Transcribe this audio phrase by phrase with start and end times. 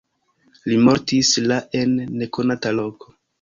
[0.71, 1.93] Li mortis la en
[2.23, 3.15] nekonata loko.